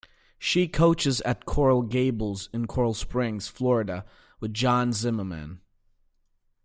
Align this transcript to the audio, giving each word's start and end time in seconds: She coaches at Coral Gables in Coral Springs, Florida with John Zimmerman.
She 0.39 0.67
coaches 0.67 1.21
at 1.25 1.45
Coral 1.45 1.83
Gables 1.83 2.49
in 2.51 2.65
Coral 2.65 2.95
Springs, 2.95 3.47
Florida 3.47 4.03
with 4.39 4.51
John 4.51 4.93
Zimmerman. 4.93 5.59